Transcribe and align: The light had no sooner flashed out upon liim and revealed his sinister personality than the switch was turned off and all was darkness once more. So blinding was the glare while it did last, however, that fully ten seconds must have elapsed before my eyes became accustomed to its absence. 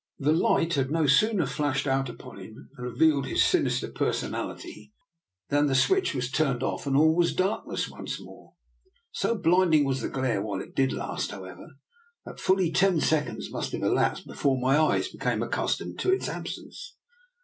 The 0.17 0.31
light 0.33 0.73
had 0.73 0.89
no 0.89 1.05
sooner 1.05 1.45
flashed 1.45 1.85
out 1.85 2.09
upon 2.09 2.37
liim 2.37 2.55
and 2.75 2.87
revealed 2.87 3.27
his 3.27 3.43
sinister 3.45 3.87
personality 3.87 4.91
than 5.49 5.67
the 5.67 5.75
switch 5.75 6.15
was 6.15 6.31
turned 6.31 6.63
off 6.63 6.87
and 6.87 6.97
all 6.97 7.15
was 7.15 7.35
darkness 7.35 7.87
once 7.87 8.19
more. 8.19 8.55
So 9.11 9.35
blinding 9.37 9.83
was 9.83 10.01
the 10.01 10.09
glare 10.09 10.41
while 10.41 10.59
it 10.59 10.73
did 10.75 10.91
last, 10.91 11.29
however, 11.29 11.67
that 12.25 12.39
fully 12.39 12.71
ten 12.71 12.99
seconds 12.99 13.51
must 13.51 13.73
have 13.73 13.83
elapsed 13.83 14.25
before 14.25 14.59
my 14.59 14.75
eyes 14.75 15.07
became 15.09 15.43
accustomed 15.43 15.99
to 15.99 16.11
its 16.11 16.27
absence. 16.27 16.95